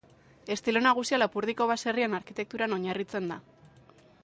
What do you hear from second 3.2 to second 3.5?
da.